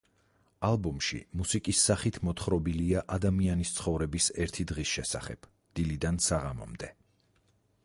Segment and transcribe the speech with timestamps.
[0.67, 5.49] ალბომში მუსიკის სახით მოთხრობილია ადამიანის ცხოვრების ერთი დღის შესახებ,
[5.81, 6.93] დილიდან საღამომდე.